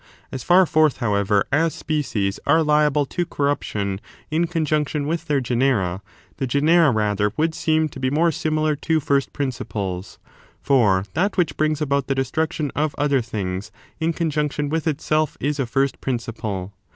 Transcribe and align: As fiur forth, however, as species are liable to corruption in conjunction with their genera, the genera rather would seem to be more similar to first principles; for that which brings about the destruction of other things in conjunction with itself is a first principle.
As 0.31 0.43
fiur 0.43 0.67
forth, 0.67 0.97
however, 0.97 1.45
as 1.51 1.75
species 1.75 2.39
are 2.47 2.63
liable 2.63 3.05
to 3.05 3.23
corruption 3.23 4.01
in 4.31 4.47
conjunction 4.47 5.05
with 5.05 5.25
their 5.25 5.39
genera, 5.39 6.01
the 6.37 6.47
genera 6.47 6.89
rather 6.89 7.33
would 7.37 7.53
seem 7.53 7.87
to 7.89 7.99
be 7.99 8.09
more 8.09 8.31
similar 8.31 8.75
to 8.77 8.99
first 8.99 9.31
principles; 9.31 10.17
for 10.59 11.05
that 11.13 11.37
which 11.37 11.55
brings 11.55 11.81
about 11.83 12.07
the 12.07 12.15
destruction 12.15 12.71
of 12.75 12.95
other 12.97 13.21
things 13.21 13.71
in 13.99 14.11
conjunction 14.11 14.69
with 14.69 14.87
itself 14.87 15.37
is 15.39 15.59
a 15.59 15.67
first 15.67 16.01
principle. 16.01 16.73